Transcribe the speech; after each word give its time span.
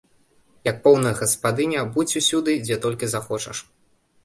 Як 0.67 0.79
поўная 0.87 1.11
гаспадыня 1.19 1.85
будзь 1.99 2.17
усюды, 2.23 2.51
дзе 2.65 2.81
толькі 2.89 3.13
захочаш. 3.15 3.57